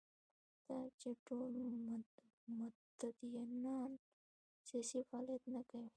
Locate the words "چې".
0.99-1.09